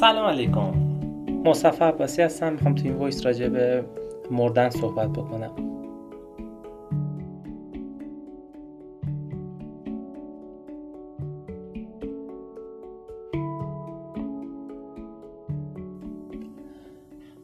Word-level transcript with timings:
سلام 0.00 0.26
علیکم. 0.26 0.72
مصطفی 1.44 1.84
عباسی 1.84 2.22
هستم. 2.22 2.52
می‌خوام 2.52 2.74
تو 2.74 2.84
این 2.84 2.94
voice 2.94 3.26
راجع 3.26 3.48
به 3.48 3.84
مردن 4.30 4.70
صحبت 4.70 5.08
بکنم. 5.08 5.50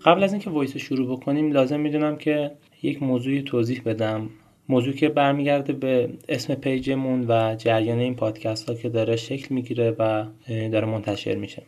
قبل 0.04 0.24
از 0.24 0.32
اینکه 0.32 0.50
voice 0.50 0.72
رو 0.72 0.78
شروع 0.78 1.16
بکنیم 1.16 1.52
لازم 1.52 1.80
می‌دونم 1.80 2.16
که 2.16 2.50
یک 2.82 3.02
موضوعی 3.02 3.42
توضیح 3.42 3.82
بدم. 3.86 4.30
موضوع 4.68 4.94
که 4.94 5.08
برمیگرده 5.08 5.72
به 5.72 6.10
اسم 6.28 6.54
page 6.54 6.94
مون 6.94 7.24
و 7.28 7.54
جریان 7.58 7.98
این 7.98 8.16
پادکست 8.16 8.68
ها 8.68 8.74
که 8.74 8.88
داره 8.88 9.16
شکل 9.16 9.54
می‌گیره 9.54 9.90
و 9.98 10.24
داره 10.48 10.86
منتشر 10.86 11.34
میشه. 11.34 11.62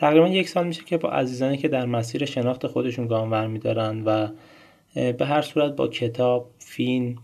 تقریبا 0.00 0.28
یک 0.28 0.48
سال 0.48 0.66
میشه 0.66 0.84
که 0.84 0.96
با 0.96 1.10
عزیزانی 1.10 1.56
که 1.56 1.68
در 1.68 1.86
مسیر 1.86 2.24
شناخت 2.24 2.66
خودشون 2.66 3.06
گام 3.06 3.30
برمیدارن 3.30 4.02
و 4.04 4.28
به 4.94 5.26
هر 5.26 5.42
صورت 5.42 5.76
با 5.76 5.88
کتاب، 5.88 6.50
فیلم 6.58 7.16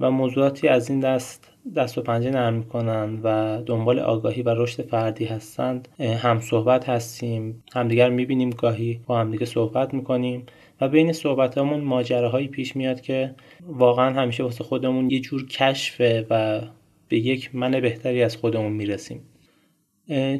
و 0.00 0.10
موضوعاتی 0.10 0.68
از 0.68 0.90
این 0.90 1.00
دست 1.00 1.50
دست 1.76 1.98
و 1.98 2.02
پنجه 2.02 2.30
نرم 2.30 2.54
می‌کنن 2.54 3.20
و 3.22 3.58
دنبال 3.66 3.98
آگاهی 3.98 4.42
و 4.42 4.54
رشد 4.54 4.82
فردی 4.82 5.24
هستند. 5.24 5.88
هم 5.98 6.40
صحبت 6.40 6.88
هستیم 6.88 7.62
همدیگر 7.74 8.10
می‌بینیم 8.10 8.50
گاهی 8.50 9.00
با 9.06 9.18
همدیگه 9.18 9.46
صحبت 9.46 9.94
می‌کنیم 9.94 10.46
و 10.80 10.88
بین 10.88 11.12
صحبتامون 11.12 11.80
ماجراهایی 11.80 12.48
پیش 12.48 12.76
میاد 12.76 13.00
که 13.00 13.34
واقعا 13.66 14.20
همیشه 14.20 14.42
واسه 14.42 14.64
خودمون 14.64 15.10
یه 15.10 15.20
جور 15.20 15.46
کشفه 15.46 16.26
و 16.30 16.60
به 17.08 17.18
یک 17.18 17.54
من 17.54 17.80
بهتری 17.80 18.22
از 18.22 18.36
خودمون 18.36 18.72
می‌رسیم. 18.72 19.20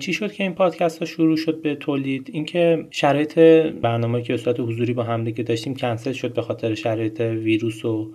چی 0.01 0.13
شد 0.13 0.33
که 0.33 0.43
این 0.43 0.55
پادکست 0.55 0.99
ها 0.99 1.05
شروع 1.05 1.37
شد 1.37 1.63
به 1.63 1.75
تولید؟ 1.75 2.31
اینکه 2.33 2.87
شرایط 2.91 3.39
برنامه 3.83 4.23
که 4.23 4.37
صورت 4.37 4.61
حضوری 4.61 4.93
با 4.93 5.03
همدیگه 5.03 5.43
داشتیم 5.45 5.75
کنسل 5.75 6.13
شد 6.13 6.35
به 6.35 6.43
خاطر 6.43 6.75
شرایط 6.75 7.21
ویروس 7.21 7.85
و 7.85 8.13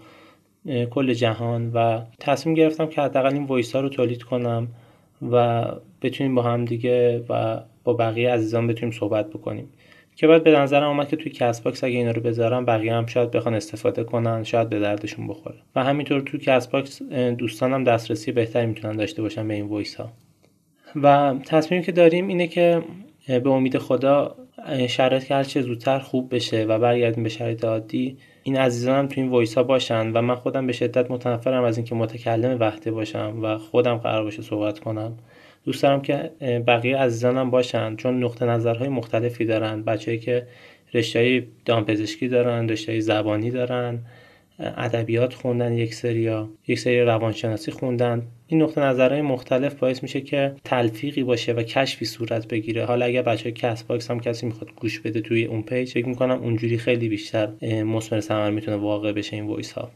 کل 0.90 1.14
جهان 1.14 1.72
و 1.74 2.02
تصمیم 2.20 2.56
گرفتم 2.56 2.88
که 2.88 3.02
حداقل 3.02 3.34
این 3.34 3.44
voice 3.44 3.76
ها 3.76 3.82
رو 3.82 3.90
تولید 3.90 4.24
کنم 4.24 4.68
و 5.32 5.66
بتونیم 6.02 6.36
با 6.36 6.42
هم 6.42 6.66
دیگه 6.66 7.24
و 7.30 7.62
با 7.84 7.94
بقیه 7.94 8.32
عزیزان 8.32 8.68
بتونیم 8.68 8.96
صحبت 8.96 9.30
بکنیم. 9.30 9.70
که 10.16 10.28
بعد 10.28 10.44
به 10.44 10.52
نظرم 10.52 10.88
اومد 10.88 11.10
که 11.10 11.16
توی 11.16 11.32
Castbox 11.32 11.84
اگه 11.84 11.98
اینا 11.98 12.12
رو 12.12 12.22
بذارم 12.22 12.66
بقیه 12.66 12.94
هم 12.94 13.06
شاید 13.06 13.32
بخوان 13.32 13.54
استفاده 13.54 14.04
کنن 14.04 14.44
شاید 14.44 14.70
به 14.70 14.80
دردشون 14.80 15.28
بخوره. 15.28 15.56
و 15.76 15.84
همینطور 15.84 16.22
توی 16.22 16.40
Castbox 16.40 17.02
دوستانم 17.38 17.84
دسترسی 17.84 18.32
بهتری 18.32 18.66
می‌تونن 18.66 18.96
داشته 18.96 19.22
باشن 19.22 19.48
به 19.48 19.54
این 19.54 19.66
voice 19.66 19.96
ها. 19.96 20.10
و 20.96 21.36
تصمیمی 21.46 21.84
که 21.84 21.92
داریم 21.92 22.28
اینه 22.28 22.48
که 22.48 22.84
به 23.28 23.50
امید 23.50 23.78
خدا 23.78 24.36
شرایط 24.88 25.24
که 25.24 25.36
هرچه 25.36 25.62
زودتر 25.62 26.00
خوب 26.00 26.36
بشه 26.36 26.64
و 26.64 26.80
برگردیم 26.80 27.24
به 27.24 27.30
شرایط 27.30 27.66
عادی 27.66 28.18
این 28.44 28.58
عزیزان 28.58 28.96
هم 28.96 29.08
تو 29.08 29.22
این 29.22 29.30
voice 29.30 29.56
ها 29.56 29.64
باشن 29.64 30.12
و 30.12 30.22
من 30.22 30.36
خودم 30.36 30.68
به 30.68 30.74
شدت 30.74 31.12
متنفرم 31.12 31.64
از 31.64 31.78
اینکه 31.78 31.96
متکلم 31.96 32.60
وحده 32.60 32.92
باشم 32.92 33.40
و 33.42 33.58
خودم 33.58 33.98
قرار 33.98 34.24
باشه 34.24 34.42
صحبت 34.42 34.80
کنم. 34.80 35.18
دوست 35.66 35.84
دارم 35.84 36.02
که 36.02 36.32
بقیه 36.68 36.98
عزیزانم 36.98 37.52
باشن 37.52 37.96
چون 37.96 38.24
نقطه 38.24 38.46
نظرهای 38.46 38.90
مختلفی 38.90 39.46
دارن. 39.46 39.84
بچه‌هایی 39.84 40.20
که 40.20 40.48
رشته 40.94 41.48
دامپزشکی 41.66 42.28
دارن 42.28 42.70
رشته 42.70 43.00
زبانی 43.00 43.52
دارن 43.52 44.00
ادبیات 44.60 45.34
خوندن 45.34 45.74
یک 45.74 45.94
سریا 45.94 46.50
یک 46.68 46.80
سری 46.80 47.02
روانشناسی 47.02 47.72
خوندن. 47.72 48.28
این 48.48 48.62
نقطه 48.62 48.82
نظرهای 48.82 49.22
مختلف 49.22 49.76
باعث 49.76 50.04
میشه 50.04 50.22
که 50.22 50.56
تلفیقی 50.64 51.24
باشه 51.24 51.54
و 51.54 51.64
کشفی 51.64 52.06
صورت 52.06 52.48
بگیره. 52.48 52.86
حالا 52.86 53.06
اگر 53.06 53.22
بچه‌های 53.22 53.52
Castbox 53.52 54.12
هم 54.12 54.20
کسی 54.20 54.46
می‌خواد 54.46 54.72
گوش 54.76 55.00
بده 55.00 55.22
توی 55.22 55.46
اون 55.46 55.62
page 55.62 55.92
فکر 55.92 56.08
می‌کنم 56.08 56.40
اونجوری 56.44 56.78
خیلی 56.78 57.10
بیشتر 57.10 57.50
مثمر 57.84 58.20
ثمر 58.20 58.52
می‌تونه 58.52 58.78
واقع 58.78 59.12
بشه 59.12 59.36
این 59.36 59.48
voice 59.48 59.72
ها 59.72 59.92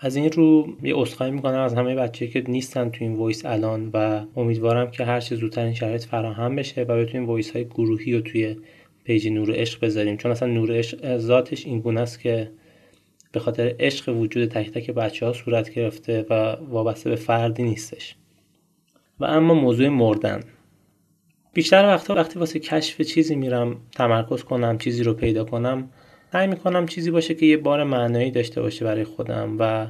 از 0.00 0.16
این 0.16 0.32
رو 0.32 0.68
یه 0.82 0.94
عذرخواهی 0.94 1.32
می‌کنم 1.32 1.58
از 1.58 1.74
همه 1.74 1.94
بچه‌هایی 1.94 2.26
که 2.26 2.44
نیستن 2.48 2.90
تو 2.90 3.04
این 3.04 3.14
voice 3.14 3.46
الان 3.46 3.90
و 3.94 4.24
امیدوارم 4.36 4.90
که 4.90 5.04
هر 5.04 5.20
چه 5.20 5.36
زودتر 5.36 5.64
این 5.64 5.74
شرایط 5.74 6.04
فراهم 6.04 6.56
بشه 6.56 6.82
و 6.82 6.96
بتونیم 6.96 7.26
voice 7.26 7.50
های 7.50 7.64
گروهی 7.64 8.12
رو 8.12 8.20
توی 8.20 8.56
پیج 9.04 9.28
نور 9.28 9.54
عشق 9.54 9.84
بذاریم. 9.84 10.16
چون 10.16 10.30
اصلا 10.30 10.48
نور 10.48 10.78
عشق 10.78 11.18
ذاتش 11.18 11.66
این 11.66 11.80
گونه 11.80 12.00
است 12.00 12.20
که 12.20 12.50
به 13.32 13.40
خاطر 13.40 13.74
عشق 13.80 14.16
وجود 14.16 14.48
تک 14.48 14.70
تک 14.70 14.90
بچه 14.90 15.26
ها 15.26 15.32
صورت 15.32 15.70
گرفته 15.70 16.26
و 16.30 16.34
وابسته 16.70 17.10
به 17.10 17.16
فردی 17.16 17.62
نیستش. 17.62 18.16
و 19.20 19.24
اما 19.24 19.54
موضوع 19.54 19.88
مردن. 19.88 20.40
بیشتر 21.52 21.84
وقتا 21.84 22.14
وقتی 22.14 22.38
واسه 22.38 22.58
کشف 22.58 23.00
چیزی 23.00 23.36
میرم 23.36 23.76
تمرکز 23.92 24.42
کنم 24.42 24.78
چیزی 24.78 25.02
رو 25.02 25.14
پیدا 25.14 25.44
کنم 25.44 25.90
سعی 26.32 26.46
می‌کنم 26.46 26.86
چیزی 26.86 27.10
باشه 27.10 27.34
که 27.34 27.46
یه 27.46 27.56
بار 27.56 27.84
معنایی 27.84 28.30
داشته 28.30 28.62
باشه 28.62 28.84
برای 28.84 29.04
خودم 29.04 29.56
و 29.58 29.86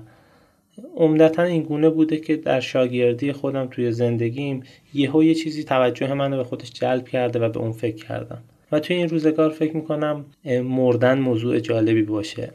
عمدتا 0.97 1.43
این 1.43 1.63
گونه 1.63 1.91
بوده 1.91 2.17
که 2.17 2.37
در 2.37 2.61
شاگردی 2.61 3.33
خودم 3.33 3.67
توی 3.67 3.93
زندگیم 3.93 4.63
یهو 4.95 5.25
یه 5.25 5.35
چیزی 5.35 5.65
توجه 5.65 6.15
منو 6.15 6.37
به 6.37 6.45
خودش 6.45 6.73
جلب 6.73 7.09
کرده 7.09 7.39
و 7.39 7.49
به 7.49 7.59
اون 7.59 7.73
فکر 7.73 8.05
کردم. 8.05 8.43
و 8.73 8.81
توی 8.81 8.97
این 8.97 9.09
روزگار 9.09 9.51
فکر 9.51 9.77
می‌کنم 9.77 10.25
مردن 10.65 11.19
موضوع 11.19 11.61
جالبی 11.61 12.03
باشه. 12.03 12.53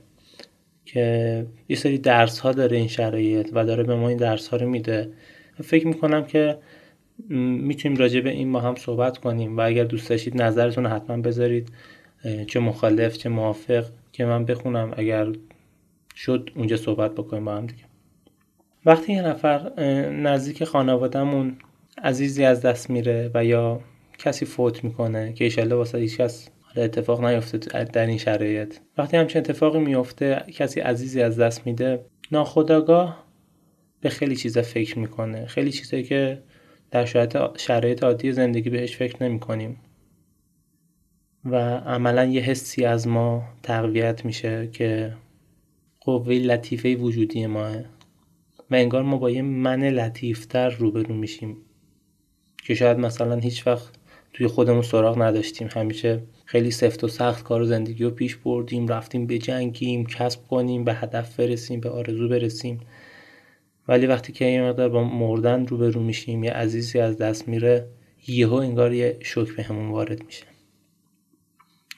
که 0.86 1.46
یه 1.70 1.76
سری 1.76 1.98
درس 1.98 2.40
ها 2.40 2.52
داره 2.52 2.78
این 2.78 2.88
شرایط 2.88 3.50
و 3.54 3.66
داره 3.66 3.84
به 3.84 3.96
ما 3.96 4.10
این 4.10 4.18
درس 4.18 4.48
ها 4.48 4.58
رو 4.58 4.70
میده. 4.70 5.12
فکر 5.64 5.88
می‌کنم 5.88 6.26
که 6.26 6.58
می‌تونیم 7.30 7.98
راجع 7.98 8.20
به 8.20 8.30
این 8.30 8.50
ما 8.50 8.60
هم 8.60 8.76
صحبت 8.76 9.18
کنیم 9.18 9.58
و 9.58 9.62
اگر 9.62 9.84
دوست 9.84 10.10
داشتید 10.10 10.42
نظرتون 10.42 10.86
حتما 10.86 11.18
بذارید. 11.18 11.70
چه 12.48 12.60
مخالف 12.60 13.18
چه 13.18 13.30
موافق 13.30 13.86
که 14.12 14.26
من 14.26 14.46
بخونم 14.46 14.94
اگر 14.98 15.28
شد 16.16 16.50
اونجا 16.56 16.78
صحبت 16.78 17.12
بکنیم 17.12 17.46
با 17.46 17.56
هم 17.56 17.66
دیگه. 17.66 17.84
وقتی 18.86 19.14
یه 19.14 19.22
نفر 19.22 19.80
نزدیک 20.10 20.64
خانوادهمون 20.64 21.58
عزیزی 22.04 22.44
از 22.44 22.62
دست 22.62 22.90
میره 22.90 23.32
و 23.34 23.46
یا 23.46 23.80
کسی 24.18 24.46
فوت 24.46 24.84
می‌کنه 24.84 25.34
که 25.34 25.44
ایشالله 25.44 25.76
واسه 25.76 25.98
هیچ 25.98 26.18
کس 26.18 26.50
اتفاق 26.82 27.26
نیفته 27.26 27.58
در 27.84 28.06
این 28.06 28.18
شرایط. 28.18 28.76
وقتی 28.98 29.18
همچین 29.18 29.42
اتفاقی 29.42 29.80
میفته 29.80 30.46
کسی 30.54 30.80
عزیزی 30.80 31.22
از 31.22 31.40
دست 31.40 31.68
میده 31.68 32.06
ناخداگاه 32.32 33.24
به 34.02 34.10
خیلی 34.10 34.36
چیزا 34.36 34.62
فکر 34.62 35.00
می‌کنه. 35.00 35.46
خیلی 35.46 35.72
چیزایی 35.72 36.04
که 36.04 36.44
در 36.92 37.06
شرایط, 37.06 37.38
شرایط 37.58 38.04
عادی 38.04 38.32
زندگی 38.32 38.70
بهش 38.70 38.98
فکر 38.98 39.24
نمی 39.24 39.40
کنیم 39.40 39.78
و 41.46 41.56
عملا 41.78 42.26
یه 42.26 42.42
حسی 42.42 42.86
از 42.86 43.08
ما 43.08 43.44
تقویت 43.64 44.26
میشه 44.26 44.68
که 44.68 45.14
قوه 46.02 46.34
لطیفه 46.34 46.96
وجودی 46.96 47.46
ماه. 47.46 47.76
و 48.72 48.76
انگار 48.76 49.04
ما 49.04 49.18
با 49.18 49.30
یه 49.30 49.42
من 49.42 49.84
لطیفتر 49.84 50.70
روبرو 50.70 51.16
میشیم. 51.16 51.58
که 52.64 52.76
شاید 52.76 52.98
مثلا 52.98 53.36
هیچ 53.36 53.68
وقت 53.68 53.94
توی 54.34 54.48
خودمون 54.48 54.82
سراغ 54.82 55.22
نداشتیم. 55.22 55.70
همیشه 55.72 56.24
خیلی 56.46 56.72
سفت 56.72 57.04
و 57.04 57.08
سخت 57.08 57.44
کار 57.44 57.62
و 57.62 57.66
زندگی 57.66 58.04
رو 58.04 58.10
پیش 58.10 58.36
بردیم 58.36 58.88
رفتیم 58.88 59.28
به 59.28 59.38
جنگیم 59.38 60.06
کسب 60.06 60.48
کنیم 60.48 60.84
به 60.84 60.94
هدف 60.94 61.40
برسیم 61.40 61.80
به 61.80 61.90
آرزو 61.90 62.28
برسیم. 62.28 62.80
ولی 63.88 64.08
وقتی 64.08 64.34
که 64.34 64.46
یه 64.46 64.62
مقدار 64.62 64.90
با 64.90 65.04
مردن 65.04 65.68
روبرو 65.68 66.02
میشیم 66.02 66.44
یه 66.44 66.52
عزیزی 66.52 67.00
از 67.00 67.18
دست 67.18 67.48
میره 67.48 67.88
یهو 68.28 68.54
انگار 68.54 68.94
یه 68.94 69.18
شوک 69.22 69.56
به 69.56 69.64
همون 69.64 69.90
وارد 69.90 70.26
میشه. 70.26 70.46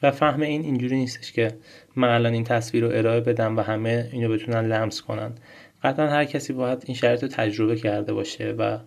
و 0.03 0.11
فهم 0.11 0.41
این 0.41 0.61
اینجوری 0.61 0.95
نیستش 0.95 1.31
که 1.31 1.57
من 1.95 2.07
الان 2.07 2.33
این 2.33 2.43
تصویر 2.43 2.83
رو 2.83 2.97
ارائه 2.97 3.19
بدم 3.19 3.57
و 3.57 3.61
همه 3.61 4.09
اینو 4.11 4.29
بتونن 4.29 4.67
لمس 4.67 5.01
کنن. 5.01 5.31
قطعا 5.83 6.07
هر 6.07 6.25
کسی 6.25 6.53
باید 6.53 6.83
این 6.85 6.95
شرایط 6.95 7.23
رو 7.23 7.29
تجربه 7.29 7.75
کرده 7.75 8.13
باشه 8.13 8.51
و 8.51 8.77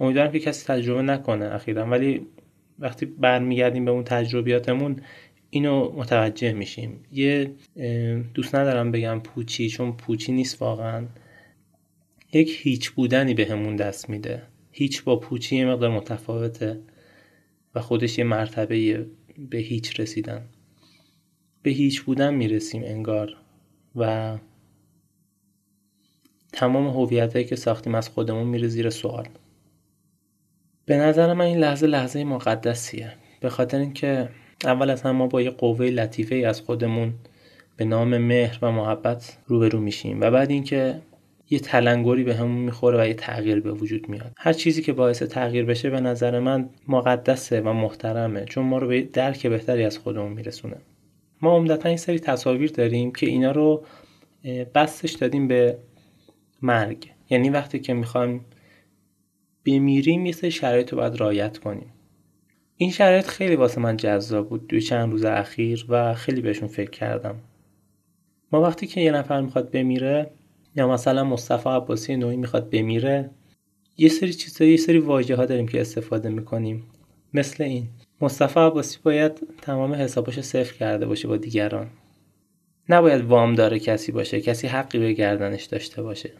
امیدوارم 0.00 0.32
که 0.32 0.40
کسی 0.40 0.66
تجربه 0.66 1.02
نکنه 1.02 1.54
اخیرا. 1.54 1.86
ولی 1.86 2.26
وقتی 2.80 3.06
برمیگردیم 3.06 3.84
به 3.84 3.90
اون 3.90 4.04
تجربیاتمون 4.04 4.96
اینو 5.50 5.92
متوجه 5.92 6.52
میشیم. 6.52 7.00
یه 7.12 7.50
دوست 8.34 8.54
ندارم 8.54 8.92
بگم 8.92 9.20
پوچی 9.20 9.68
چون 9.68 9.92
پوچی 9.92 10.32
نیست 10.32 10.62
واقعا. 10.62 11.06
یک 12.32 12.60
هیچ 12.62 12.90
بودنی 12.90 13.34
به 13.34 13.46
همون 13.46 13.76
دست 13.76 14.10
میده. 14.10 14.42
هیچ 14.72 15.04
با 15.04 15.16
پوچی 15.16 15.56
یه 15.56 15.66
مقدار 15.66 15.90
متفاوته 15.90 16.80
و 17.74 17.80
خودش 17.80 18.18
یه 18.18 18.24
مرتبه 18.24 19.06
به 19.50 19.58
هیچ 19.58 20.00
رسیدن. 20.00 20.46
به 21.62 21.70
هیچ 21.70 22.02
بودن 22.02 22.34
می‌رسیم 22.34 22.82
انگار 22.84 23.36
و 23.96 24.36
تمام 26.52 26.86
هویتایی 26.86 27.44
که 27.44 27.56
ساختیم 27.56 27.94
از 27.94 28.08
خودمون 28.08 28.46
میره 28.46 28.68
زیر 28.68 28.90
سوال. 28.90 29.28
به 30.90 30.96
نظر 30.96 31.34
من 31.34 31.44
این 31.44 31.58
لحظه 31.58 31.86
لحظه 31.86 32.24
مقدسیه. 32.24 33.12
به 33.40 33.48
خاطر 33.48 33.78
اینکه 33.78 34.28
اول 34.64 34.90
از 34.90 35.02
هم 35.02 35.10
ما 35.10 35.26
با 35.26 35.42
یه 35.42 35.50
قوه 35.50 35.86
لطیفه 35.86 36.34
از 36.34 36.60
خودمون 36.60 37.14
به 37.76 37.84
نام 37.84 38.18
مهر 38.18 38.58
و 38.62 38.72
محبت 38.72 39.38
روبرو 39.46 39.80
میشیم 39.80 40.20
و 40.20 40.30
بعد 40.30 40.50
اینکه 40.50 41.00
یه 41.50 41.58
تلنگری 41.58 42.24
به 42.24 42.34
همون 42.34 42.58
می‌خوره 42.58 43.02
و 43.02 43.06
یه 43.06 43.14
تغییر 43.14 43.60
به 43.60 43.72
وجود 43.72 44.08
میاد. 44.08 44.32
هر 44.38 44.52
چیزی 44.52 44.82
که 44.82 44.92
باعث 44.92 45.22
تغییر 45.22 45.64
بشه 45.64 45.90
به 45.90 46.00
نظر 46.00 46.40
من 46.40 46.68
مقدسه 46.88 47.60
و 47.60 47.72
محترمه 47.72 48.44
چون 48.44 48.64
ما 48.64 48.78
رو 48.78 48.88
به 48.88 49.02
درک 49.02 49.46
بهتری 49.46 49.84
از 49.84 49.98
خودمون 49.98 50.32
میرسونه. 50.32 50.76
ما 51.42 51.56
عمدتا 51.56 51.88
این 51.88 51.98
سری 51.98 52.18
تصاویر 52.18 52.70
داریم 52.70 53.12
که 53.12 53.26
اینا 53.26 53.50
رو 53.50 53.84
بستش 54.74 55.12
دادیم 55.12 55.48
به 55.48 55.78
مرگ. 56.62 57.10
یعنی 57.30 57.50
وقتی 57.50 57.78
که 57.78 57.94
می‌خوایم 57.94 58.44
بمیریم 59.64 60.26
یه 60.26 60.32
سری 60.32 60.50
شرایط 60.50 60.92
رو 60.92 60.98
باید 60.98 61.16
رایت 61.16 61.58
کنیم. 61.58 61.92
این 62.76 62.90
شرایط 62.90 63.26
خیلی 63.26 63.56
واسه 63.56 63.80
من 63.80 63.96
جذاب 63.96 64.48
بود 64.48 64.66
دوی 64.66 64.80
چند 64.80 65.10
روز 65.12 65.24
اخیر 65.24 65.86
و 65.88 66.14
خیلی 66.14 66.40
بهشون 66.40 66.68
فکر 66.68 66.90
کردم. 66.90 67.34
ما 68.52 68.62
وقتی 68.62 68.86
که 68.86 69.00
یه 69.00 69.10
نفر 69.10 69.40
می‌خواد 69.40 69.70
بمیره 69.70 70.30
یا 70.76 70.88
مثلا 70.88 71.24
مصطفی 71.24 71.68
عباسی 71.68 72.16
نوعی 72.16 72.36
می‌خواد 72.36 72.70
بمیره 72.70 73.30
یه 73.96 74.08
سری 74.08 74.32
چیزا 74.32 74.64
یه 74.64 74.76
سری 74.76 74.98
واژه 74.98 75.36
ها 75.36 75.46
داریم 75.46 75.68
که 75.68 75.80
استفاده 75.80 76.28
می‌کنیم. 76.28 76.84
مثل 77.34 77.64
این 77.64 77.88
مصطفی 78.20 78.60
عباسی 78.60 78.98
باید 79.02 79.32
تمام 79.62 79.94
حسابش 79.94 80.40
صفر 80.40 80.74
کرده 80.74 81.06
باشه 81.06 81.28
با 81.28 81.36
دیگران. 81.36 81.90
نباید 82.88 83.24
وام 83.24 83.54
داره 83.54 83.78
کسی 83.78 84.12
باشه 84.12 84.40
کسی 84.40 84.66
حقی 84.66 84.98
به 84.98 85.12
گردنش 85.12 85.64
داشته 85.64 86.02
باشه. 86.02 86.32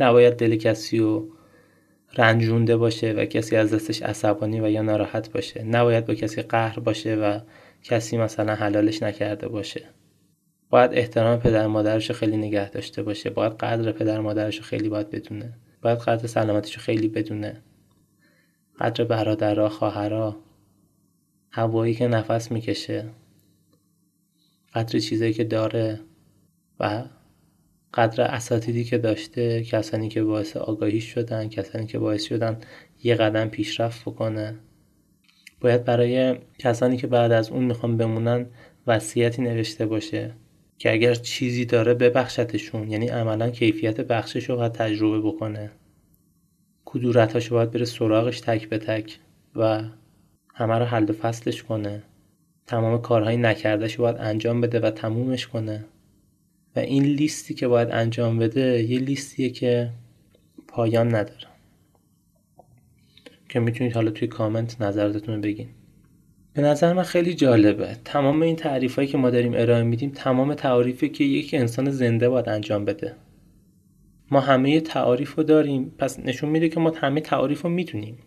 نباید 0.00 0.34
دل 0.34 0.56
کسی 0.56 0.98
رو 0.98 1.28
رنجونده 2.16 2.76
باشه 2.76 3.12
و 3.12 3.24
کسی 3.24 3.56
از 3.56 3.74
دستش 3.74 4.02
عصبانی 4.02 4.60
و 4.60 4.68
یا 4.68 4.82
ناراحت 4.82 5.32
باشه. 5.32 5.62
نباید 5.62 6.06
با 6.06 6.14
کسی 6.14 6.42
قهر 6.42 6.80
باشه 6.80 7.14
و 7.14 7.40
کسی 7.82 8.18
مثلا 8.18 8.54
حلالش 8.54 9.02
نکرده 9.02 9.48
باشه. 9.48 9.84
باید 10.70 10.90
احترام 10.94 11.40
پدر 11.40 11.66
مادرش 11.66 12.10
خیلی 12.10 12.36
نگه 12.36 12.70
داشته 12.70 13.02
باشه. 13.02 13.30
باید 13.30 13.52
قدر 13.52 13.92
پدر 13.92 14.20
مادرش 14.20 14.60
خیلی 14.60 14.88
باید 14.88 15.10
بدونه. 15.10 15.52
باید 15.82 15.98
قدر 15.98 16.26
سلامتش 16.26 16.78
خیلی 16.78 17.08
بدونه. 17.08 17.62
قدر 18.80 19.04
برادرها 19.04 19.68
خواهرها 19.68 20.36
هوایی 21.50 21.94
که 21.94 22.08
نفس 22.08 22.52
می‌کشه. 22.52 23.04
قدر 24.74 24.98
چیزایی 24.98 25.32
که 25.32 25.44
داره 25.44 26.00
و 26.80 27.02
قدر 27.94 28.22
اساتیدی 28.22 28.84
که 28.84 28.98
داشته 28.98 29.64
کسانی 29.64 30.08
که 30.08 30.22
باعث 30.22 30.56
آگاهی 30.56 31.00
شدن 31.00 31.48
کسانی 31.48 31.86
که 31.86 31.98
باعث 31.98 32.24
شدن 32.24 32.60
یه 33.02 33.14
قدم 33.14 33.48
پیشرفت 33.48 34.02
بکنه. 34.02 34.58
باید 35.60 35.84
برای 35.84 36.36
کسانی 36.58 36.96
که 36.96 37.06
بعد 37.06 37.32
از 37.32 37.50
اون 37.50 37.64
می‌خوان 37.64 37.96
بمونن 37.96 38.46
وصیتی 38.86 39.42
نوشته 39.42 39.86
باشه 39.86 40.34
که 40.78 40.92
اگر 40.92 41.14
چیزی 41.14 41.64
داره 41.64 41.94
ببخشتشون 41.94 42.90
یعنی 42.90 43.08
عملا 43.08 43.50
کیفیت 43.50 44.00
بخشش 44.00 44.50
رو 44.50 44.56
باید 44.56 44.72
تجربه 44.72 45.20
بکنه. 45.28 45.70
کدورتاشو 46.84 47.54
باید 47.54 47.70
بره 47.70 47.84
سراغش 47.84 48.40
تک 48.40 48.68
به 48.68 48.78
تک 48.78 49.18
و 49.56 49.82
همه 50.54 50.78
رو 50.78 50.84
حل 50.84 51.10
و 51.10 51.12
فصلش 51.12 51.62
کنه. 51.62 52.02
تمام 52.66 53.02
کارهای 53.02 53.36
نکردهش 53.36 53.96
باید 53.96 54.16
انجام 54.18 54.60
بده 54.60 54.80
و 54.80 54.90
تمومش 54.90 55.46
کنه. 55.46 55.84
و 56.76 56.78
این 56.78 57.02
لیستی 57.02 57.54
که 57.54 57.68
باید 57.68 57.88
انجام 57.90 58.38
بده 58.38 58.82
یه 58.82 58.98
لیستیه 58.98 59.50
که 59.50 59.90
پایان 60.68 61.14
نداره. 61.14 61.46
که 63.48 63.60
می‌تونید 63.60 63.92
حالا 63.92 64.10
توی 64.10 64.28
کامنت 64.28 64.80
نظرتون 64.80 65.40
بگین. 65.40 65.68
به 66.54 66.62
نظر 66.62 66.92
من 66.92 67.02
خیلی 67.02 67.34
جالبه. 67.34 67.96
تمام 68.04 68.42
این 68.42 68.56
تعریف 68.56 68.96
هایی 68.96 69.08
که 69.08 69.18
ما 69.18 69.30
داریم 69.30 69.52
ارائه 69.54 69.82
میدیم 69.82 70.10
تمام 70.10 70.54
تعریفی 70.54 71.08
که 71.08 71.24
یک 71.24 71.54
انسان 71.54 71.90
زنده 71.90 72.28
باید 72.28 72.48
انجام 72.48 72.84
بده. 72.84 73.14
ما 74.30 74.40
همه 74.40 74.80
تعاریف 74.80 75.34
رو 75.34 75.42
داریم. 75.42 75.94
پس 75.98 76.18
نشون 76.18 76.50
میده 76.50 76.68
که 76.68 76.80
ما 76.80 76.90
همه 76.90 77.20
تعاریف 77.20 77.62
رو 77.62 77.70
می‌دونیم 77.70 78.18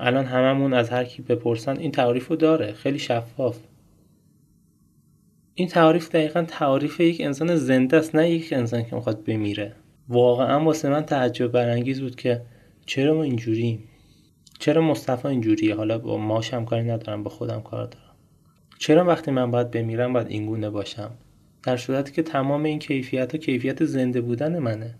الان 0.00 0.24
هممون 0.24 0.72
از 0.74 0.90
هر 0.90 1.04
کی 1.04 1.22
بپرسن 1.22 1.78
این 1.78 1.92
تعاریف 1.92 2.28
رو 2.28 2.36
داره. 2.36 2.72
خیلی 2.72 2.98
شفاف. 2.98 3.58
این 5.54 5.68
تعاریف 5.68 6.08
دقیقا 6.08 6.42
تعاریف 6.42 7.00
یک 7.00 7.20
انسان 7.20 7.56
زنده 7.56 7.96
است 7.96 8.14
نه 8.14 8.30
یک 8.30 8.52
انسان 8.52 8.84
که 8.84 8.96
می‌خواد 8.96 9.24
بمیره. 9.24 9.74
واقعا 10.08 10.64
واسه 10.64 10.88
من 10.88 11.02
تعجب 11.02 11.46
برانگیز 11.46 12.00
بود 12.00 12.16
که 12.16 12.42
چرا 12.86 13.14
ما 13.14 13.22
اینجوریم؟ 13.22 13.84
چرا 14.58 14.82
مصطفی 14.82 15.28
اینجوریه؟ 15.28 15.74
حالا 15.74 15.98
با 15.98 16.18
ماش 16.18 16.54
هم 16.54 16.64
کاری 16.64 16.82
ندارم 16.84 17.22
با 17.22 17.30
خودم 17.30 17.60
کار 17.60 17.86
دارم. 17.86 18.16
چرا 18.78 19.04
وقتی 19.04 19.30
من 19.30 19.50
باید 19.50 19.70
بمیرم 19.70 20.12
باید 20.12 20.26
اینگونه 20.30 20.70
باشم؟ 20.70 21.10
در 21.62 21.76
صورتی 21.76 22.12
که 22.12 22.22
تمام 22.22 22.64
این 22.64 22.78
کیفیت 22.78 23.32
ها 23.32 23.38
کیفیت 23.38 23.84
زنده 23.84 24.20
بودن 24.20 24.58
منه. 24.58 24.94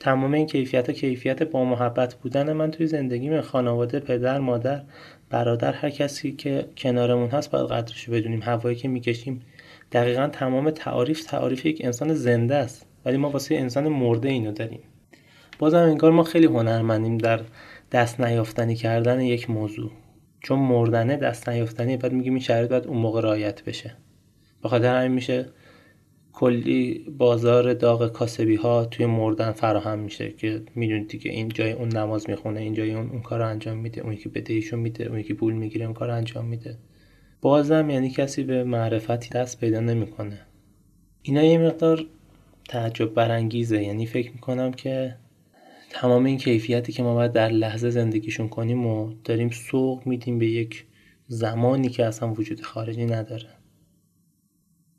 تمام 0.00 0.34
این 0.34 0.46
کیفیت 0.46 0.86
ها 0.88 0.92
کیفیت 0.94 1.42
با 1.42 1.64
محبت 1.64 2.14
بودن 2.14 2.52
من 2.52 2.70
توی 2.70 2.86
زندگیم 2.86 3.40
خانواده 3.40 4.00
پدر 4.00 4.38
مادر 4.38 4.82
برادر 5.30 5.72
هر 5.72 5.90
کسی 5.90 6.32
که 6.32 6.68
کنارمون 6.76 7.28
هست 7.28 7.50
باید 7.50 7.66
قدرش 7.66 8.08
بدونیم. 8.08 8.42
هوایی 8.42 8.76
که 8.76 8.88
می‌کشیم 8.88 9.42
دقیقا 9.92 10.28
تمام 10.28 10.70
تعاریف 10.70 11.24
تعاریف 11.24 11.66
یک 11.66 11.80
انسان 11.84 12.14
زنده 12.14 12.54
است. 12.54 12.86
ولی 13.04 13.16
ما 13.16 13.30
واسه 13.30 13.54
انسان 13.54 13.88
مرده 13.88 14.28
اینو 14.28 14.52
داریم. 14.52 14.80
بازم 15.58 15.78
انگار 15.78 16.12
ما 16.12 16.22
خیلی 16.22 16.46
هنرمندیم 16.46 17.18
در 17.18 17.40
دست 17.92 18.20
نیافتنی 18.20 18.74
کردن 18.74 19.20
یک 19.20 19.50
موضوع. 19.50 19.90
چون 20.40 20.58
مردنه 20.58 21.16
دست 21.16 21.48
نیافتنی 21.48 21.96
بعد 21.96 22.12
میگیم 22.12 22.32
این 22.32 22.42
شرایط 22.42 22.70
باید 22.70 22.86
اون 22.86 22.96
موقع 22.96 23.20
رعایت 23.20 23.64
بشه. 23.64 23.96
به 24.62 24.68
خاطر 24.68 24.96
همین 24.96 25.12
میشه 25.12 25.48
کلی 26.32 27.06
بازار 27.18 27.74
داغ 27.74 28.12
کاسبی 28.12 28.54
ها 28.54 28.84
توی 28.84 29.06
مردن 29.06 29.52
فراهم 29.52 29.98
میشه 29.98 30.30
که 30.30 30.62
می‌دونید 30.74 31.08
دیگه 31.08 31.30
این 31.30 31.48
جای 31.48 31.72
اون 31.72 31.88
نماز 31.88 32.30
می‌خونه 32.30 32.60
این 32.60 32.74
جای 32.74 32.94
اون 32.94 33.10
اون 33.10 33.22
کار 33.22 33.42
انجام 33.42 33.78
میده. 33.78 34.00
اون 34.00 34.16
که 34.16 34.28
بدهیشو 34.28 34.76
میده 34.76 35.04
اون 35.04 35.22
که 35.22 35.34
پول 35.34 35.52
می‌گیره 35.52 35.84
اون 35.84 35.94
کار 35.94 36.10
انجام 36.10 36.44
میده. 36.44 36.78
بازم 37.42 37.90
یعنی 37.90 38.10
کسی 38.10 38.42
به 38.42 38.64
معرفتی 38.64 39.30
دست 39.30 39.60
پیدا 39.60 39.80
نمی‌کنه. 39.80 40.40
اینا 41.22 41.42
یه 41.42 41.58
مقدار 41.58 42.04
تعجب 42.68 43.14
برانگیزه. 43.14 43.82
یعنی 43.82 44.06
فکر 44.06 44.32
می‌کنم 44.32 44.72
که 44.72 45.16
تمام 45.90 46.24
این 46.24 46.38
کیفیتی 46.38 46.92
که 46.92 47.02
ما 47.02 47.14
باید 47.14 47.32
در 47.32 47.48
لحظه 47.48 47.90
زندگیشون 47.90 48.48
کنیم 48.48 48.86
و 48.86 49.12
داریم 49.24 49.50
سوق 49.50 50.06
میدیم 50.06 50.38
به 50.38 50.46
یک 50.46 50.84
زمانی 51.26 51.88
که 51.88 52.06
اصلا 52.06 52.32
وجود 52.32 52.60
خارجی 52.60 53.06
نداره. 53.06 53.48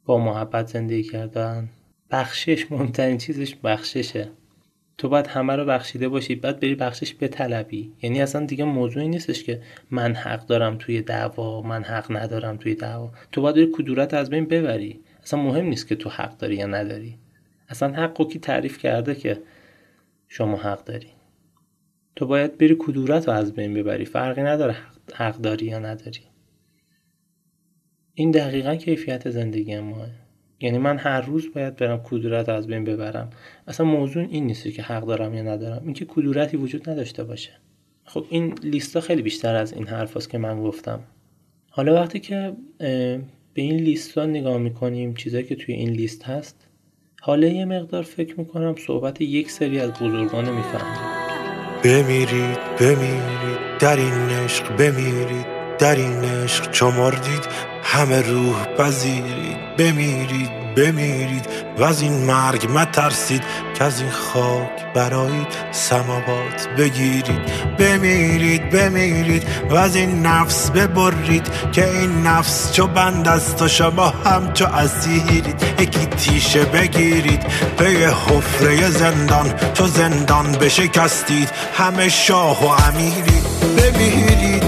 با 0.06 0.18
محبت 0.18 0.68
زندگی 0.68 1.04
کردن 1.04 1.70
بخشش 2.12 2.72
مهمترین 2.72 3.18
چیزش 3.18 3.56
بخششه. 3.56 4.30
تو 4.98 5.10
باید 5.10 5.28
همه 5.28 5.56
رو 5.56 5.66
بخشیده 5.66 6.10
باشی 6.10 6.36
بعد 6.36 6.60
بری 6.60 6.76
بخشش 6.76 7.16
بطلبی. 7.22 7.94
یعنی 8.02 8.22
اصلا 8.22 8.46
دیگه 8.46 8.64
موضوعی 8.64 9.08
نیستش 9.08 9.44
که 9.44 9.62
من 9.92 10.16
حق 10.16 10.46
دارم 10.46 10.78
توی 10.78 11.02
دعوا 11.02 11.62
من 11.62 11.84
حق 11.84 12.18
ندارم 12.18 12.58
توی 12.58 12.76
دعوا. 12.76 13.12
تو 13.32 13.42
باید 13.42 13.56
بری 13.56 13.70
کدورت 13.74 14.14
از 14.14 14.30
بین 14.30 14.46
ببری. 14.46 15.00
اصلا 15.24 15.42
مهم 15.42 15.66
نیست 15.66 15.88
که 15.88 15.96
تو 15.96 16.10
حق 16.10 16.38
داری 16.38 16.56
یا 16.56 16.66
نداری. 16.66 17.18
اصلا 17.70 17.94
حق 17.94 18.30
کی 18.30 18.40
تعریف 18.40 18.78
کرده 18.78 19.16
که 19.16 19.42
شما 20.28 20.58
حق 20.58 20.84
داری؟ 20.84 21.08
تو 22.16 22.28
باید 22.28 22.58
بری 22.58 22.76
کدورت 22.80 23.28
رو 23.28 23.34
از 23.34 23.54
بین 23.54 23.74
ببری. 23.74 24.06
فرقی 24.06 24.42
نداره 24.42 24.76
حق 25.14 25.38
داری 25.38 25.66
یا 25.66 25.80
نداری. 25.80 26.22
این 28.14 28.32
دقیقا 28.32 28.76
کیفیت 28.76 29.30
زندگی 29.30 29.80
ماه 29.80 30.23
یعنی 30.60 30.78
من 30.78 30.98
هر 30.98 31.22
روز 31.22 31.54
باید 31.56 31.76
برم 31.76 32.02
کدورت 32.04 32.50
از 32.50 32.68
بین 32.68 32.84
ببرم. 32.84 33.30
اصلا 33.68 33.86
موضوع 33.86 34.28
این 34.30 34.46
نیست 34.46 34.68
که 34.68 34.82
حق 34.82 35.06
دارم 35.06 35.34
یا 35.34 35.44
ندارم. 35.44 35.82
اینکه 35.86 36.06
کدورتی 36.06 36.58
وجود 36.58 36.90
نداشته 36.90 37.24
باشه. 37.24 37.52
خب 38.06 38.26
این 38.30 38.54
لیستا 38.64 39.02
خیلی 39.02 39.22
بیشتر 39.22 39.56
از 39.56 39.74
این 39.74 39.88
حرف 39.88 40.28
که 40.28 40.38
من 40.38 40.64
گفتم. 40.64 41.00
حالا 41.70 41.94
وقتی 41.94 42.20
که 42.20 42.54
به 43.54 43.62
این 43.62 43.76
لیست 43.76 44.18
ها 44.18 44.26
نگاه 44.26 44.58
می‌کنیم 44.58 45.14
چیزایی 45.14 45.44
که 45.44 45.56
توی 45.56 45.76
این 45.76 45.90
لیست 45.90 46.24
هست 46.24 46.68
حالا 47.22 47.48
یه 47.48 47.66
مقدار 47.66 48.04
فکر 48.04 48.40
می‌کنم 48.40 48.76
صحبت 48.88 49.22
یک 49.22 49.52
سری 49.52 49.80
از 49.80 49.92
بزرگان 49.92 50.50
می‌فهمیم. 50.50 51.14
بمیرید 51.84 52.58
بمیرید 52.80 53.78
در 53.80 53.98
این 53.98 54.30
عشق 54.44 54.76
بمیرید 54.78 55.46
در 55.80 55.96
این 55.96 56.24
عشق 56.24 56.72
چمردید. 56.72 57.73
همه 57.94 58.22
روح 58.22 58.66
پذیرید 58.78 59.76
بمیرید 59.78 60.50
بمیرید 60.76 61.46
و 61.78 61.84
از 61.84 62.02
این 62.02 62.14
مرگ 62.14 62.68
مترسید 62.74 63.44
که 63.78 63.84
از 63.84 64.02
این 64.02 64.12
خاک 64.12 64.94
برایید 64.96 65.48
سماوات 65.72 66.68
بگیرید. 66.78 67.42
بمیرید 67.80 68.70
بمیرید 68.70 69.44
و 69.70 69.76
از 69.76 69.96
این 69.96 70.26
نفس 70.26 70.70
ببرید 70.70 71.48
که 71.72 71.90
این 71.90 72.28
نفس 72.28 72.72
چو 72.72 72.88
بند 72.88 73.28
است 73.28 73.62
و 73.62 73.68
شما 73.68 74.14
هم 74.26 74.54
چو 74.54 74.66
اسیرید. 74.66 75.64
یکی 75.80 76.06
تیشه 76.06 76.66
بگیرید 76.66 77.44
به 77.78 77.86
حفره 77.86 78.90
زندان 78.90 79.54
چو 79.74 79.88
زندان 79.88 80.52
بشکستید. 80.52 81.50
همه 81.74 82.10
شاه 82.10 82.66
و 82.66 82.68
امیرید. 82.68 83.44
بمیرید 83.78 84.63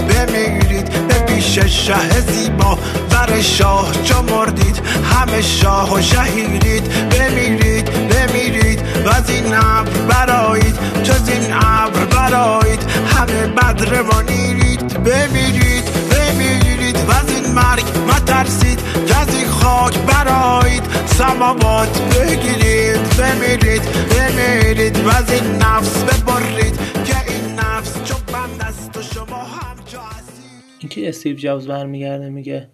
پیش 1.56 1.86
شه 1.86 2.20
زیبا. 2.20 2.78
بر 3.10 3.40
شاه 3.40 3.92
چو 4.04 4.22
مردید 4.22 4.80
همه 5.04 5.42
شاه 5.42 5.94
و 5.94 6.02
شهیدید. 6.02 6.84
بمیرید 7.08 7.90
بمیرید 8.08 8.80
و 9.04 9.08
از 9.08 9.30
این 9.30 9.54
ابر 9.54 9.90
برایید 10.08 10.78
جز 11.02 11.28
این 11.28 11.52
ابر 11.52 12.04
برایید 12.04 12.82
همه 13.16 13.46
بدرمانیرید 13.46 15.02
بمیرید 15.04 15.84
بمیرید 16.10 16.96
و 17.08 17.10
از 17.10 17.30
این 17.30 17.52
مرگ 17.54 17.84
مترسید. 18.08 18.80
که 19.06 19.16
از 19.16 19.34
این 19.34 19.48
خاک 19.48 19.98
برایید 19.98 20.82
سماوات 21.06 22.00
بگیرید. 22.00 23.16
بمیرید 23.18 23.82
بمیرید 24.10 25.06
و 25.06 25.08
از 25.08 25.30
این 25.30 25.62
نفس 25.62 26.02
ببرید. 26.02 26.65
اینکه 30.96 31.08
استیو 31.08 31.36
جابز 31.36 31.66
برمیگرده 31.66 32.30
میگه 32.30 32.68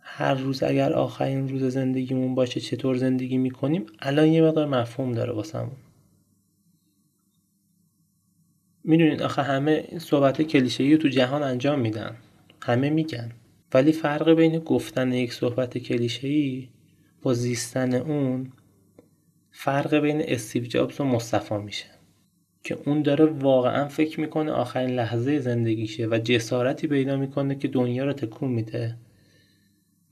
هر 0.00 0.34
روز 0.34 0.62
اگر 0.62 0.92
آخرین 0.92 1.48
روز 1.48 1.64
زندگیمون 1.64 2.34
باشه 2.34 2.60
چطور 2.60 2.96
زندگی 2.96 3.38
می‌کنیم؟ 3.38 3.86
الان 3.98 4.26
یه 4.26 4.42
مقدار 4.42 4.66
مفهوم 4.66 5.12
داره 5.12 5.32
واسمون. 5.32 5.76
می‌دونین 8.84 9.22
آخه 9.22 9.42
همه 9.42 9.98
صحبت 9.98 10.42
کلیشه‌ای 10.42 10.98
تو 10.98 11.08
جهان 11.08 11.42
انجام 11.42 11.80
میدن. 11.80 12.16
همه 12.62 12.90
میگن. 12.90 13.32
ولی 13.74 13.92
فرق 13.92 14.30
بین 14.30 14.58
گفتن 14.58 15.12
یک 15.12 15.32
صحبت 15.32 15.78
کلیشه‌ای 15.78 16.68
با 17.22 17.34
زیستن 17.34 17.94
اون 17.94 18.52
فرق 19.50 19.94
بین 19.94 20.22
استیو 20.24 20.64
جابز 20.64 21.00
و 21.00 21.04
مصطفی 21.04 21.56
میشه. 21.56 21.95
که 22.66 22.78
اون 22.86 23.02
داره 23.02 23.24
واقعا 23.24 23.88
فکر 23.88 24.20
می‌کنه 24.20 24.52
آخرین 24.52 24.90
لحظه 24.90 25.38
زندگیشه 25.38 26.06
و 26.06 26.18
جسارتی 26.18 26.86
پیدا 26.86 27.16
می‌کنه 27.16 27.54
که 27.54 27.68
دنیا 27.68 28.04
رو 28.04 28.12
تکون 28.12 28.50
میده. 28.50 28.96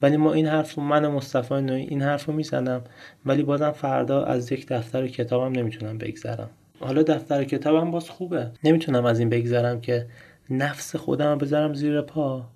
ولی 0.03 0.17
ما 0.17 0.33
این 0.33 0.47
حرف 0.47 0.79
من 0.79 1.09
مصطفی 1.09 1.55
نوعی 1.55 1.83
این 1.83 2.03
حرف 2.03 2.25
رو 2.25 2.35
می‌زنم 2.35 2.85
ولی 3.27 3.43
بازم 3.43 3.71
فردا 3.71 4.25
از 4.25 4.53
یک 4.53 4.67
دفتر 4.67 5.09
کتابم 5.09 5.59
نمی‌تونم 5.59 5.99
بگذرم. 5.99 6.51
حالا 6.81 7.03
دفتر 7.03 7.45
کتابم 7.45 7.91
باز 7.91 8.11
خوبه. 8.11 8.51
نمی‌تونم 8.65 9.05
از 9.05 9.19
این 9.19 9.29
بگذرم 9.29 9.81
که 9.81 10.07
نفس 10.51 10.97
خودم 10.97 11.31
رو 11.33 11.37
بذارم 11.37 11.75
زیر 11.75 12.01
پا. 12.01 12.47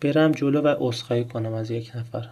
برم 0.00 0.32
جلو 0.32 0.60
و 0.60 0.74
عذرخواهی 0.78 1.24
کنم 1.24 1.52
از 1.52 1.70
یک 1.70 1.92
نفر. 1.96 2.28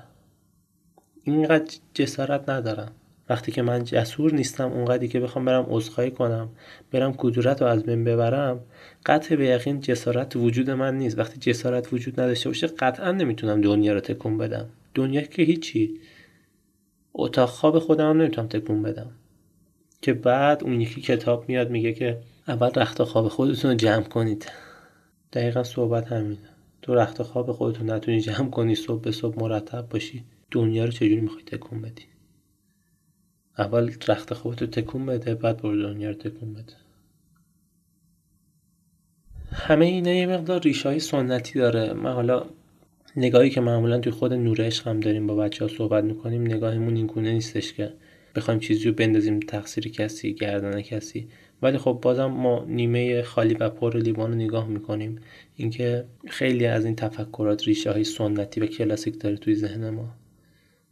اینقدر 1.23 1.75
جسارت 1.95 2.49
ندارم. 2.49 2.93
وقتی 3.29 3.53
که 3.53 3.63
من 3.63 3.85
جسور 3.85 4.33
نیستم 4.35 4.73
اونقدری 4.73 5.09
که 5.09 5.21
بخوام 5.21 5.45
برم 5.45 5.67
عذرخواهی 5.69 6.11
کنم 6.11 6.49
برم 6.91 7.15
کدورت 7.17 7.63
رو 7.63 7.69
از 7.69 7.83
بین 7.83 8.05
ببرم 8.05 8.61
قطع 9.07 9.37
به 9.37 9.47
یقین 9.47 9.81
جسارت 9.81 10.37
وجود 10.37 10.71
من 10.71 10.99
نیست. 10.99 11.19
وقتی 11.19 11.39
جسارت 11.39 11.93
وجود 11.93 12.21
نداشته 12.21 12.49
باشه 12.49 12.67
قطعا 12.67 13.13
نمی‌تونم 13.13 13.61
دنیا 13.61 13.93
رو 13.93 14.01
تکون 14.01 14.39
بدم. 14.39 14.67
دنیا 14.95 15.21
که 15.21 15.43
هیچی. 15.43 16.01
اتاق 17.15 17.49
خواب 17.49 17.79
خودم 17.79 18.21
نمی‌تونم 18.21 18.49
تکون 18.49 18.83
بدم. 18.83 19.11
که 20.03 20.13
بعد 20.13 20.65
اون 20.65 20.81
یکی 20.81 21.01
کتاب 21.01 21.49
میاد 21.49 21.71
میگه 21.71 21.93
که 21.93 22.19
اول 22.49 22.71
رخت 22.77 23.03
خواب 23.03 23.29
خودتون 23.29 23.71
رو 23.71 23.77
جمع 23.77 24.03
کنید. 24.03 24.51
دقیقا 25.33 25.63
صحبت 25.63 26.13
همینه. 26.13 26.49
تو 26.83 26.95
رخت 26.95 27.23
خواب 27.23 27.53
خودتون 27.53 27.91
نتونی 27.91 28.21
جمع 28.21 28.51
کنی 28.51 28.75
صبح 28.75 29.03
به 29.03 29.13
صبح 29.13 29.39
مرتب 29.41 29.89
باشی. 29.89 30.25
دنیا 30.51 30.85
رو 30.85 30.91
چجوری 30.91 31.21
می‌خوای 31.21 31.43
تکون 31.43 31.83
بدی؟ 31.83 32.08
اول 33.59 33.93
رخت 34.09 34.35
خوابتو 34.35 34.67
تکون 34.67 35.07
بده 35.07 35.35
بعد 35.35 35.63
برو 35.63 35.83
دنیا 35.83 36.09
رو 36.11 36.15
تکون 36.15 36.53
بده. 36.53 36.73
همه 39.53 39.87
اینا 39.87 40.13
یه 40.13 40.27
مقدار 40.27 40.61
ریشه 40.61 40.89
های 40.89 41.01
سنتی 41.01 41.59
داره. 41.59 41.93
من 41.93 42.13
حالا 42.13 42.47
نگاهی 43.17 43.51
که 43.51 43.61
معمولا 43.61 43.99
توی 43.99 44.13
خود 44.13 44.33
نور 44.33 44.61
عشق 44.61 44.89
هم 44.89 45.01
داریم 45.01 45.27
با 45.27 45.37
بچه 45.37 45.65
ها 45.65 45.69
صحبت 45.69 46.05
می‌کنیم 46.05 46.43
نگاهمون 46.43 46.97
این 46.97 47.07
گونه 47.07 47.33
نیستش 47.33 47.73
که 47.73 47.93
بخوایم 48.35 48.61
چیزی 48.61 48.85
رو 48.85 48.93
بندازیم 48.93 49.41
تقصیر 49.41 49.89
کسی 49.89 50.35
گردن 50.35 50.81
کسی. 50.81 51.29
ولی 51.63 51.79
خب 51.79 51.99
بازم 52.03 52.27
ما 52.27 52.65
نیمه 52.69 53.23
خالی 53.23 53.55
و 53.55 53.69
پر 53.71 53.97
لیوان 53.97 54.31
رو 54.31 54.37
نگاه 54.37 54.69
می‌کنیم. 54.69 55.21
اینکه 55.57 56.05
خیلی 56.29 56.67
از 56.67 56.85
این 56.85 56.97
تفکرات 56.97 57.69
ریشه 57.69 57.93
های 57.93 58.05
سنتی 58.05 58.61
و 58.61 58.67
کلاسیک 58.67 59.21
داره 59.21 59.37
توی 59.37 59.55
ذهن 59.55 59.91
ما. 59.91 60.15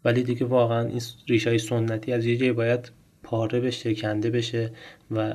ولی 0.05 0.23
دیگه 0.23 0.47
واقعا 0.47 0.87
این 0.87 1.01
ریشه 1.29 1.51
های 1.51 1.59
سنتی 1.59 2.13
از 2.13 2.27
یه 2.27 2.37
جایی 2.37 2.53
باید 2.53 2.93
پاره 3.23 3.61
بشه 3.61 3.95
کنده 3.95 4.31
بشه 4.31 4.71
و 5.11 5.35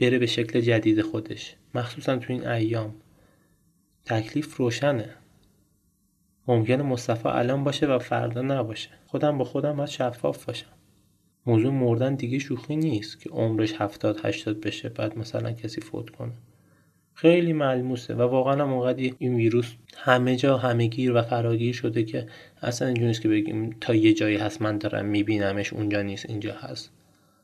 بره 0.00 0.18
به 0.18 0.26
شکل 0.26 0.60
جدید 0.60 1.02
خودش. 1.02 1.56
مخصوصا 1.74 2.16
تو 2.16 2.32
این 2.32 2.46
ایام. 2.46 2.94
تکلیف 4.04 4.56
روشنه. 4.56 5.08
ممکنه 6.46 6.82
مصطفی 6.82 7.28
الان 7.28 7.64
باشه 7.64 7.86
و 7.86 7.98
فردا 7.98 8.42
نباشه. 8.42 8.90
خودم 9.06 9.38
با 9.38 9.44
خودم 9.44 9.76
باید 9.76 9.88
شفاف 9.88 10.44
باشم. 10.44 10.66
موضوع 11.46 11.72
مردن 11.72 12.14
دیگه 12.14 12.38
شوخی 12.38 12.76
نیست 12.76 13.20
که 13.20 13.30
عمرش 13.30 13.72
هفتاد 13.78 14.20
هشتاد 14.24 14.60
بشه 14.60 14.88
بعد 14.88 15.18
مثلا 15.18 15.52
کسی 15.52 15.80
فوت 15.80 16.10
کنه. 16.10 16.32
خیلی 17.14 17.52
ملموسه 17.52 18.14
و 18.14 18.22
واقعا 18.22 18.52
هم 18.52 18.72
اونقدی 18.72 19.14
این 19.18 19.34
ویروس 19.34 19.74
همه 19.96 20.36
جا 20.36 20.56
همه 20.56 20.86
گیر 20.86 21.12
و 21.12 21.22
فراگیر 21.22 21.74
شده 21.74 22.04
که 22.04 22.26
اصلا 22.62 22.88
اینجور 22.88 23.06
نیست 23.06 23.20
که 23.22 23.28
بگیم 23.28 23.76
تا 23.80 23.94
یه 23.94 24.14
جایی 24.14 24.36
هست 24.36 24.62
من 24.62 24.78
دارم 24.78 25.06
میبینمش 25.06 25.72
اونجا 25.72 26.02
نیست 26.02 26.30
اینجا 26.30 26.54
هست. 26.54 26.90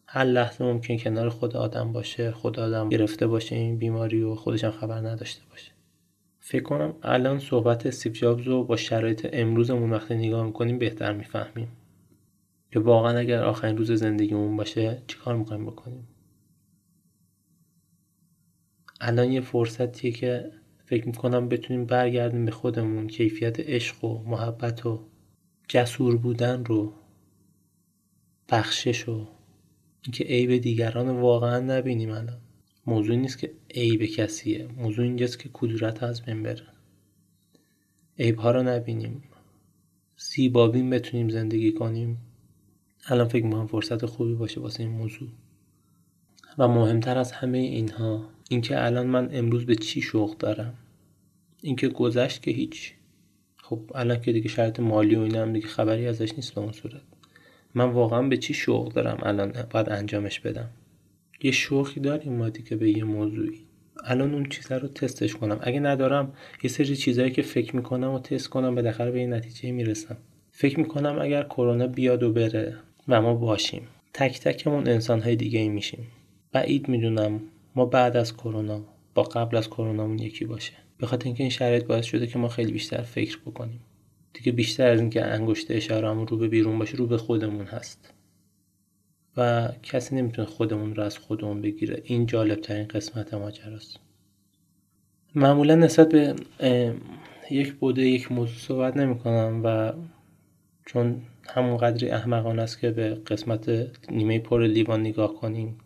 هر 0.06 0.24
لحظه 0.24 0.64
ممکن 0.64 0.96
کنار 0.96 1.28
خود 1.28 1.56
آدم 1.56 1.92
باشه 1.92 2.30
خود 2.30 2.60
آدم 2.60 2.88
گرفته 2.88 3.26
باشه 3.26 3.56
این 3.56 3.78
بیماری 3.78 4.22
و 4.22 4.34
خودش 4.34 4.64
هم 4.64 4.70
خبر 4.70 4.98
نداشته 4.98 5.42
باشه. 5.50 5.72
فکر 6.40 6.62
کنم 6.62 6.94
الان 7.02 7.38
صحبت 7.38 7.86
استیو 7.86 8.12
جابز 8.12 8.46
رو 8.46 8.64
با 8.64 8.76
شرایط 8.76 9.28
امروزمون 9.32 9.90
وقتی 9.90 10.14
نگاه 10.14 10.46
می‌کنیم 10.46 10.78
بهتر 10.78 11.12
می‌فهمیم. 11.12 11.68
که 12.72 12.80
واقعا 12.80 13.18
اگر 13.18 13.44
آخرین 13.44 13.76
روز 13.76 13.92
زندگیمون 13.92 14.56
باشه 14.56 15.02
چیکار 15.06 15.36
می‌خوایم 15.36 15.66
بکنیم؟ 15.66 16.08
الان 19.00 19.32
یه 19.32 19.40
فرصتیه 19.40 20.12
که 20.12 20.50
فکر 20.84 21.06
می‌کنم 21.06 21.48
بتونیم 21.48 21.84
برگردیم 21.84 22.44
به 22.44 22.50
خودمون. 22.50 23.06
کیفیت 23.06 23.60
عشق 23.60 24.04
و 24.04 24.22
محبت 24.28 24.86
و 24.86 25.06
جسور 25.68 26.16
بودن 26.16 26.64
رو 26.64 26.92
بخشش 28.48 29.08
و 29.08 29.28
اینکه 30.02 30.24
عیب 30.24 30.56
دیگران 30.56 31.20
واقعا 31.20 31.60
نبینیم 31.60 32.10
الان. 32.10 32.40
موضوع 32.86 33.16
نیست 33.16 33.38
که 33.38 33.52
عیب 33.74 34.04
کسیه. 34.04 34.68
موضوع 34.76 35.04
اینجاست 35.04 35.38
که 35.38 35.50
کدورت 35.52 36.02
از 36.02 36.22
بین 36.22 36.42
بره. 36.42 36.66
عیب 38.18 38.38
ها 38.38 38.50
رو 38.50 38.62
نبینیم. 38.62 39.22
زیبابین 40.16 40.90
بتونیم 40.90 41.28
زندگی 41.28 41.72
کنیم. 41.72 42.18
الان 43.06 43.28
فکر 43.28 43.44
می‌کنم 43.44 43.66
فرصت 43.66 44.06
خوبی 44.06 44.34
باشه 44.34 44.60
واسه 44.60 44.82
این 44.82 44.92
موضوع. 44.92 45.28
و 46.58 46.68
مهمتر 46.68 47.18
از 47.18 47.32
همه 47.32 47.58
اینها 47.58 48.28
اینکه 48.52 48.84
الان 48.84 49.06
من 49.06 49.28
امروز 49.32 49.66
به 49.66 49.74
چی 49.74 50.00
شوق 50.00 50.36
دارم؟ 50.36 50.74
اینکه 51.62 51.88
گذشت 51.88 52.42
که 52.42 52.50
هیچ. 52.50 52.92
خب 53.56 53.80
الان 53.94 54.20
که 54.20 54.32
دیگه 54.32 54.48
شرط 54.48 54.80
مالی 54.80 55.16
و 55.16 55.20
اینا 55.20 55.42
هم 55.42 55.52
دیگه 55.52 55.66
خبری 55.66 56.06
ازش 56.06 56.34
نیست 56.34 56.54
به 56.54 56.60
اون 56.60 56.72
صورت. 56.72 57.02
من 57.74 57.84
واقعا 57.84 58.22
به 58.22 58.36
چی 58.36 58.54
شوق 58.54 58.92
دارم 58.92 59.18
الان 59.22 59.52
باید 59.70 59.88
انجامش 59.88 60.40
بدم؟ 60.40 60.70
یه 61.42 61.50
شوقی 61.50 62.00
داریم 62.00 62.32
ما 62.32 62.48
دیگه 62.48 62.76
به 62.76 62.90
یه 62.90 63.04
موضوعی. 63.04 63.60
الان 64.04 64.34
اون 64.34 64.48
چیزها 64.48 64.76
رو 64.76 64.88
تستش 64.88 65.36
کنم. 65.36 65.58
اگه 65.62 65.80
ندارم 65.80 66.32
یه 66.62 66.70
سری 66.70 66.96
چیزهایی 66.96 67.30
که 67.30 67.42
فکر 67.42 67.76
می‌کنم 67.76 68.10
و 68.10 68.18
تست 68.18 68.48
کنم 68.48 68.74
بالاخره 68.74 69.10
به 69.10 69.18
این 69.18 69.32
نتیجه 69.32 69.72
می‌رسم. 69.72 70.16
فکر 70.50 70.80
می‌کنم 70.80 71.18
اگر 71.18 71.42
کرونا 71.42 71.86
بیاد 71.86 72.22
و 72.22 72.32
بره 72.32 72.76
و 73.08 73.22
ما 73.22 73.34
باشیم 73.34 73.82
تک 74.14 74.40
تکمون 74.40 74.88
انسان 74.88 75.20
های 75.20 75.36
دیگه 75.36 75.58
ای 75.58 75.68
میشیم. 75.68 76.06
بعید 76.52 76.88
می‌دونم 76.88 77.40
ما 77.74 77.84
بعد 77.84 78.16
از 78.16 78.36
کرونا 78.36 78.84
با 79.14 79.22
قبل 79.22 79.56
از 79.56 79.70
کرونامون 79.70 80.18
یکی 80.18 80.44
باشه. 80.44 80.72
به 80.98 81.06
خاطر 81.06 81.24
اینکه 81.24 81.42
این 81.42 81.50
شرایط 81.50 81.84
باعث 81.84 82.04
شده 82.04 82.26
که 82.26 82.38
ما 82.38 82.48
خیلی 82.48 82.72
بیشتر 82.72 83.02
فکر 83.02 83.38
بکنیم. 83.38 83.80
دیگه 84.32 84.52
بیشتر 84.52 84.90
از 84.90 85.00
اینکه 85.00 85.24
انگشت 85.24 85.70
اشارهمون 85.70 86.26
رو 86.26 86.36
به 86.36 86.48
بیرون 86.48 86.78
باشه 86.78 86.96
رو 86.96 87.06
به 87.06 87.18
خودمون 87.18 87.66
هست. 87.66 88.12
و 89.36 89.68
کسی 89.82 90.16
نمی‌تونه 90.16 90.48
خودمون 90.48 90.94
رو 90.94 91.02
از 91.02 91.18
خودمون 91.18 91.62
بگیره. 91.62 92.02
این 92.04 92.26
جالب 92.26 92.60
ترین 92.60 92.88
قسمت 92.88 93.34
ماجراست. 93.34 93.96
معمولا 95.34 95.74
نسبت 95.74 96.08
به 96.08 96.34
یک 97.50 97.72
بوده 97.72 98.02
یک 98.02 98.32
موضوع 98.32 98.56
صحبت 98.56 98.96
نمی 98.96 99.18
کنم 99.18 99.60
و 99.64 99.92
چون 100.86 101.22
همون 101.48 101.76
قدری 101.76 102.10
احمقانه 102.10 102.62
است 102.62 102.80
که 102.80 102.90
به 102.90 103.14
قسمت 103.14 103.68
نیمه 104.10 104.38
پر 104.38 104.66
لیوان 104.66 105.00
نگاه 105.00 105.34
کنیم. 105.34 105.78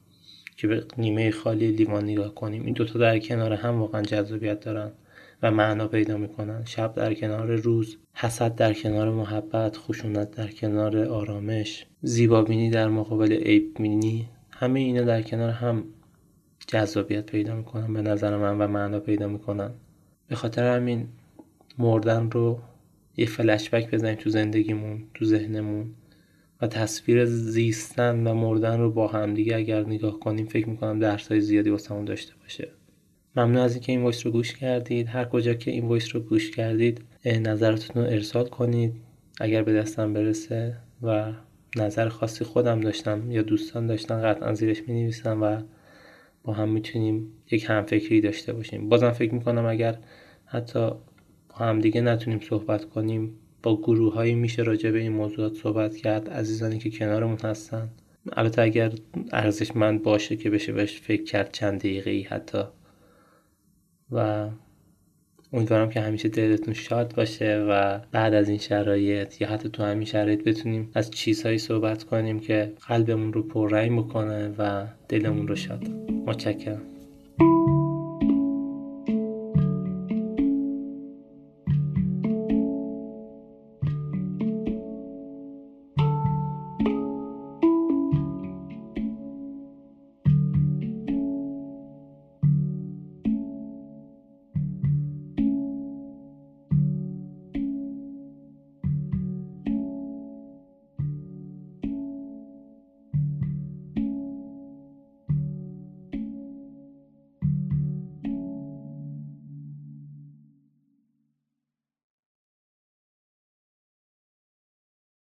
که 0.57 0.67
به 0.67 0.85
نیمه 0.99 1.31
خالی 1.31 1.71
لیوان 1.71 2.05
نگاه 2.05 2.35
کنیم. 2.35 2.65
این 2.65 2.75
دوتا 2.75 2.99
در 2.99 3.19
کنار 3.19 3.53
هم 3.53 3.81
واقعا 3.81 4.03
جذابیت 4.03 4.61
دارن 4.61 4.91
و 5.43 5.51
معنا 5.51 5.89
پیدا 5.89 6.17
می‌کنن. 6.17 6.65
شب 6.65 6.95
در 6.95 7.15
کنار 7.15 7.57
روز 7.57 7.97
حسد 8.15 8.55
در 8.55 8.75
کنار 8.75 9.11
محبت 9.11 9.77
خشونت 9.77 10.31
در 10.31 10.49
کنار 10.49 10.99
آرامش 10.99 11.87
زیبابینی 12.03 12.71
در 12.71 12.89
مقابل 12.89 13.33
عیب 13.33 13.81
مینی 13.81 14.29
همه 14.51 14.81
اینا 14.81 15.03
در 15.03 15.23
کنار 15.23 15.51
هم 15.51 15.85
جذابیت 16.67 17.27
پیدا 17.27 17.55
می‌کنن 17.55 17.95
به 17.95 18.03
نظر 18.03 18.37
من 18.37 18.59
و 18.59 18.67
معنا 18.69 19.01
پیدا 19.01 19.29
می‌کنن. 19.29 19.71
به 20.29 20.35
خاطر 20.35 20.77
همین 20.77 21.09
مردن 21.79 22.31
رو 22.31 22.59
یه 23.17 23.27
فلشبک 23.27 23.91
بزنیم 23.91 24.15
تو 24.15 24.31
زندگیمون 24.31 25.03
تو 25.15 25.25
ذهنمون. 25.25 25.87
و 26.61 26.67
تصویر 26.67 27.25
زیستن 27.25 28.27
و 28.27 28.35
مردن 28.35 28.81
رو 28.81 28.91
با 28.91 29.09
همدیگه 29.09 29.57
اگر 29.57 29.85
نگاه 29.87 30.21
کنیم 30.21 30.47
فکر 30.47 30.69
می‌کنم 30.69 30.99
درس 30.99 31.29
های 31.29 31.41
زیادی 31.41 31.71
واسمون 31.71 32.05
داشته 32.05 32.33
باشه. 32.43 32.69
ممنون 33.37 33.57
از 33.57 33.75
اینکه 33.75 33.93
این 33.93 34.03
voice 34.03 34.27
رو 34.27 34.33
گوش 34.33 34.55
کردید. 34.55 35.09
هر 35.09 35.25
کجا 35.25 35.55
که 35.55 35.71
این 35.71 35.89
voice 35.89 36.15
رو 36.15 36.21
گوش 36.21 36.51
کردید 36.51 37.01
نظرتون 37.25 38.03
رو 38.03 38.11
ارسال 38.11 38.49
کنید. 38.49 38.95
اگر 39.41 39.63
به 39.63 39.73
دستم 39.73 40.13
برسه 40.13 40.77
و 41.03 41.33
نظر 41.77 42.09
خاصی 42.09 42.45
خودم 42.45 42.81
داشتم 42.81 43.31
یا 43.31 43.43
دوستان 43.43 43.87
داشتن 43.87 44.23
قطعا 44.23 44.55
زیرش 44.55 44.89
می 44.89 44.95
نویسم 45.03 45.43
و 45.43 45.61
با 46.45 46.53
هم 46.53 46.69
می‌تونیم 46.69 47.33
یک 47.51 47.65
همفکری 47.69 48.21
داشته 48.21 48.53
باشیم. 48.53 48.89
بازم 48.89 49.11
فکر 49.11 49.35
می‌کنم 49.35 49.67
اگر 49.67 49.99
حتی 50.45 50.91
با 51.49 51.57
هم 51.57 51.79
دیگه 51.79 52.01
نتونیم 52.01 52.41
صحبت 52.41 52.85
کنیم 52.85 53.39
با 53.65 53.77
گروه 53.77 54.15
هایی 54.15 54.35
میشه 54.35 54.63
راجع 54.63 54.91
به 54.91 54.99
این 54.99 55.13
موضوعات 55.13 55.55
صحبت 55.55 55.97
کرد. 55.97 56.31
عزیزانی 56.31 56.79
که 56.79 56.91
کنارمون 56.91 57.39
هستن. 57.45 57.89
البته 58.33 58.63
اگر 58.63 58.93
ارزشمند 59.33 60.03
باشه 60.03 60.37
که 60.37 60.51
بشه 60.51 60.73
بهش 60.73 61.01
فکر 61.01 61.25
کرد 61.25 61.53
چند 61.53 61.79
دقیقه 61.79 62.11
ای 62.11 62.23
حتی. 62.23 62.63
و 64.11 64.49
امیدوارم 65.53 65.91
که 65.91 66.01
همیشه 66.01 66.29
دلتون 66.29 66.75
شاد 66.75 67.15
باشه 67.15 67.67
و 67.69 67.99
بعد 68.13 68.35
از 68.35 68.49
این 68.49 68.59
شرایط 68.59 69.41
یا 69.41 69.49
حتی 69.49 69.69
تو 69.69 69.83
همین 69.83 70.05
شرایط 70.05 70.45
بتونیم 70.45 70.91
از 70.95 71.11
چیزهایی 71.11 71.59
صحبت 71.59 72.05
کنیم 72.05 72.41
که 72.41 72.73
قلبمون 72.89 73.33
رو 73.33 73.43
پررنگ 73.43 73.99
بکنه 73.99 74.55
و 74.59 74.87
دلمون 75.09 75.49
رو 75.49 75.57
شاد. 75.57 75.89
متشکرم. 76.27 76.94